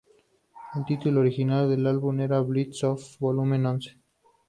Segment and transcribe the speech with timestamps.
[0.73, 4.01] El título original del álbum era "Blast Off, Volume One".